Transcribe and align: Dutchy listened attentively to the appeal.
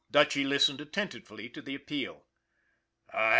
Dutchy 0.09 0.43
listened 0.43 0.81
attentively 0.81 1.47
to 1.51 1.61
the 1.61 1.75
appeal. 1.75 2.25